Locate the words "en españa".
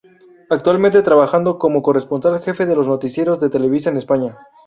3.91-4.35